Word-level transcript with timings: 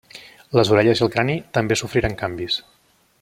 Les 0.59 0.71
orelles 0.75 1.03
i 1.03 1.05
el 1.07 1.11
crani 1.17 1.37
també 1.59 1.79
sofriren 1.83 2.17
canvis. 2.23 2.57